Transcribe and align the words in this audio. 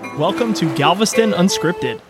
Welcome 0.00 0.54
to 0.54 0.74
Galveston 0.76 1.32
Unscripted. 1.32 2.00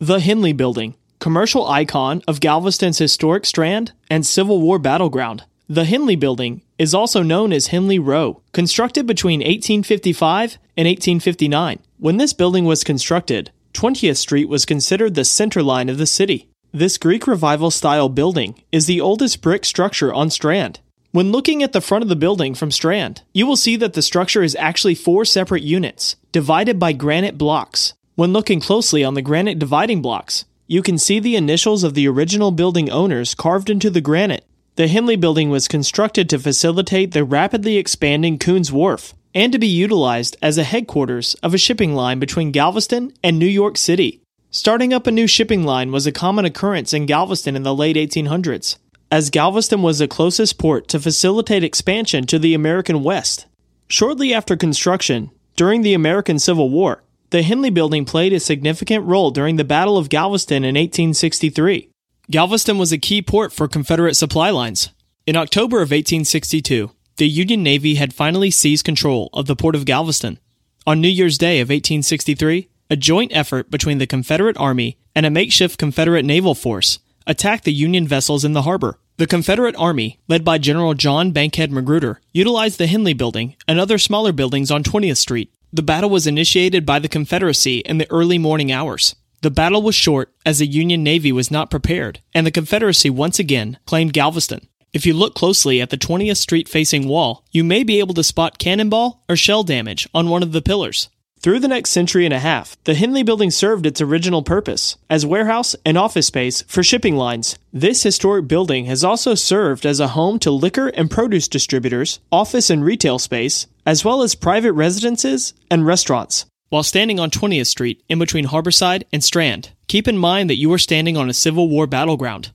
The 0.00 0.18
Hendley 0.18 0.56
Building, 0.56 0.96
commercial 1.20 1.68
icon 1.68 2.20
of 2.26 2.40
Galveston's 2.40 2.98
historic 2.98 3.46
strand 3.46 3.92
and 4.10 4.26
Civil 4.26 4.60
War 4.60 4.80
battleground. 4.80 5.44
The 5.68 5.84
Hendley 5.84 6.18
Building 6.18 6.62
is 6.78 6.94
also 6.94 7.22
known 7.22 7.52
as 7.52 7.68
Hendley 7.68 8.04
Row, 8.04 8.42
constructed 8.50 9.06
between 9.06 9.38
1855 9.38 10.58
and 10.76 10.88
1859. 10.88 11.78
When 11.98 12.16
this 12.16 12.32
building 12.32 12.64
was 12.64 12.82
constructed, 12.82 13.52
20th 13.72 14.16
Street 14.16 14.48
was 14.48 14.66
considered 14.66 15.14
the 15.14 15.24
center 15.24 15.62
line 15.62 15.88
of 15.88 15.98
the 15.98 16.06
city. 16.06 16.48
This 16.72 16.98
Greek 16.98 17.28
Revival 17.28 17.70
style 17.70 18.08
building 18.08 18.60
is 18.72 18.86
the 18.86 19.00
oldest 19.00 19.40
brick 19.40 19.64
structure 19.64 20.12
on 20.12 20.28
Strand. 20.28 20.80
When 21.14 21.30
looking 21.30 21.62
at 21.62 21.72
the 21.72 21.80
front 21.80 22.02
of 22.02 22.08
the 22.08 22.16
building 22.16 22.56
from 22.56 22.72
Strand, 22.72 23.22
you 23.32 23.46
will 23.46 23.54
see 23.54 23.76
that 23.76 23.92
the 23.92 24.02
structure 24.02 24.42
is 24.42 24.56
actually 24.56 24.96
four 24.96 25.24
separate 25.24 25.62
units, 25.62 26.16
divided 26.32 26.80
by 26.80 26.92
granite 26.92 27.38
blocks. 27.38 27.94
When 28.16 28.32
looking 28.32 28.58
closely 28.58 29.04
on 29.04 29.14
the 29.14 29.22
granite 29.22 29.60
dividing 29.60 30.02
blocks, 30.02 30.44
you 30.66 30.82
can 30.82 30.98
see 30.98 31.20
the 31.20 31.36
initials 31.36 31.84
of 31.84 31.94
the 31.94 32.08
original 32.08 32.50
building 32.50 32.90
owners 32.90 33.36
carved 33.36 33.70
into 33.70 33.90
the 33.90 34.00
granite. 34.00 34.44
The 34.74 34.88
Hendley 34.88 35.14
building 35.14 35.50
was 35.50 35.68
constructed 35.68 36.28
to 36.30 36.38
facilitate 36.40 37.12
the 37.12 37.22
rapidly 37.22 37.76
expanding 37.76 38.36
Kuhn's 38.36 38.72
Wharf 38.72 39.14
and 39.36 39.52
to 39.52 39.58
be 39.60 39.68
utilized 39.68 40.36
as 40.42 40.58
a 40.58 40.64
headquarters 40.64 41.34
of 41.44 41.54
a 41.54 41.58
shipping 41.58 41.94
line 41.94 42.18
between 42.18 42.50
Galveston 42.50 43.12
and 43.22 43.38
New 43.38 43.46
York 43.46 43.76
City. 43.76 44.20
Starting 44.50 44.92
up 44.92 45.06
a 45.06 45.12
new 45.12 45.28
shipping 45.28 45.62
line 45.62 45.92
was 45.92 46.08
a 46.08 46.12
common 46.12 46.44
occurrence 46.44 46.92
in 46.92 47.06
Galveston 47.06 47.54
in 47.54 47.62
the 47.62 47.72
late 47.72 47.94
1800s 47.94 48.78
as 49.14 49.30
Galveston 49.30 49.80
was 49.80 50.00
the 50.00 50.08
closest 50.08 50.58
port 50.58 50.88
to 50.88 50.98
facilitate 50.98 51.62
expansion 51.62 52.26
to 52.26 52.36
the 52.36 52.52
American 52.52 53.04
West. 53.04 53.46
Shortly 53.86 54.34
after 54.34 54.56
construction, 54.56 55.30
during 55.54 55.82
the 55.82 55.94
American 55.94 56.40
Civil 56.40 56.68
War, 56.68 57.04
the 57.30 57.42
Hendley 57.42 57.72
Building 57.72 58.04
played 58.04 58.32
a 58.32 58.40
significant 58.40 59.06
role 59.06 59.30
during 59.30 59.54
the 59.54 59.62
Battle 59.62 59.96
of 59.96 60.08
Galveston 60.08 60.64
in 60.64 60.74
1863. 60.74 61.90
Galveston 62.28 62.76
was 62.76 62.90
a 62.90 62.98
key 62.98 63.22
port 63.22 63.52
for 63.52 63.68
Confederate 63.68 64.16
supply 64.16 64.50
lines. 64.50 64.88
In 65.28 65.36
October 65.36 65.76
of 65.76 65.92
1862, 65.92 66.90
the 67.16 67.28
Union 67.28 67.62
Navy 67.62 67.94
had 67.94 68.12
finally 68.12 68.50
seized 68.50 68.84
control 68.84 69.30
of 69.32 69.46
the 69.46 69.54
port 69.54 69.76
of 69.76 69.84
Galveston. 69.84 70.40
On 70.88 71.00
New 71.00 71.06
Year's 71.06 71.38
Day 71.38 71.60
of 71.60 71.68
1863, 71.68 72.68
a 72.90 72.96
joint 72.96 73.30
effort 73.32 73.70
between 73.70 73.98
the 73.98 74.08
Confederate 74.08 74.58
Army 74.58 74.98
and 75.14 75.24
a 75.24 75.30
makeshift 75.30 75.78
Confederate 75.78 76.24
naval 76.24 76.56
force 76.56 76.98
attacked 77.28 77.62
the 77.62 77.72
Union 77.72 78.08
vessels 78.08 78.44
in 78.44 78.54
the 78.54 78.62
harbor. 78.62 78.98
The 79.16 79.28
Confederate 79.28 79.76
Army, 79.76 80.18
led 80.26 80.44
by 80.44 80.58
General 80.58 80.94
John 80.94 81.30
Bankhead 81.30 81.70
Magruder, 81.70 82.20
utilized 82.32 82.78
the 82.78 82.86
Hendley 82.86 83.16
Building 83.16 83.54
and 83.68 83.78
other 83.78 83.96
smaller 83.96 84.32
buildings 84.32 84.72
on 84.72 84.82
20th 84.82 85.18
Street. 85.18 85.52
The 85.72 85.84
battle 85.84 86.10
was 86.10 86.26
initiated 86.26 86.84
by 86.84 86.98
the 86.98 87.08
Confederacy 87.08 87.78
in 87.78 87.98
the 87.98 88.10
early 88.10 88.38
morning 88.38 88.72
hours. 88.72 89.14
The 89.42 89.52
battle 89.52 89.82
was 89.82 89.94
short 89.94 90.34
as 90.44 90.58
the 90.58 90.66
Union 90.66 91.04
Navy 91.04 91.30
was 91.30 91.48
not 91.48 91.70
prepared, 91.70 92.22
and 92.34 92.44
the 92.44 92.50
Confederacy 92.50 93.08
once 93.08 93.38
again 93.38 93.78
claimed 93.86 94.14
Galveston. 94.14 94.66
If 94.92 95.06
you 95.06 95.14
look 95.14 95.36
closely 95.36 95.80
at 95.80 95.90
the 95.90 95.96
20th 95.96 96.38
Street 96.38 96.68
facing 96.68 97.06
wall, 97.06 97.44
you 97.52 97.62
may 97.62 97.84
be 97.84 98.00
able 98.00 98.14
to 98.14 98.24
spot 98.24 98.58
cannonball 98.58 99.22
or 99.28 99.36
shell 99.36 99.62
damage 99.62 100.08
on 100.12 100.28
one 100.28 100.42
of 100.42 100.50
the 100.50 100.62
pillars. 100.62 101.08
Through 101.44 101.60
the 101.60 101.68
next 101.68 101.90
century 101.90 102.24
and 102.24 102.32
a 102.32 102.38
half, 102.38 102.82
the 102.84 102.94
Hendley 102.94 103.22
Building 103.22 103.50
served 103.50 103.84
its 103.84 104.00
original 104.00 104.42
purpose 104.42 104.96
as 105.10 105.26
warehouse 105.26 105.76
and 105.84 105.98
office 105.98 106.28
space 106.28 106.62
for 106.62 106.82
shipping 106.82 107.16
lines. 107.16 107.58
This 107.70 108.02
historic 108.02 108.48
building 108.48 108.86
has 108.86 109.04
also 109.04 109.34
served 109.34 109.84
as 109.84 110.00
a 110.00 110.08
home 110.16 110.38
to 110.38 110.50
liquor 110.50 110.88
and 110.88 111.10
produce 111.10 111.46
distributors, 111.46 112.18
office 112.32 112.70
and 112.70 112.82
retail 112.82 113.18
space, 113.18 113.66
as 113.84 114.06
well 114.06 114.22
as 114.22 114.34
private 114.34 114.72
residences 114.72 115.52
and 115.70 115.84
restaurants. 115.84 116.46
While 116.70 116.82
standing 116.82 117.20
on 117.20 117.28
20th 117.28 117.66
Street 117.66 118.02
in 118.08 118.18
between 118.18 118.46
Harborside 118.46 119.02
and 119.12 119.22
Strand, 119.22 119.68
keep 119.86 120.08
in 120.08 120.16
mind 120.16 120.48
that 120.48 120.56
you 120.56 120.72
are 120.72 120.78
standing 120.78 121.18
on 121.18 121.28
a 121.28 121.34
Civil 121.34 121.68
War 121.68 121.86
battleground. 121.86 122.52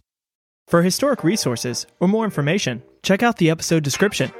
For 0.65 0.81
historic 0.81 1.23
resources 1.23 1.85
or 1.99 2.07
more 2.07 2.25
information, 2.25 2.81
check 3.03 3.21
out 3.21 3.37
the 3.37 3.51
episode 3.51 3.83
description. 3.83 4.31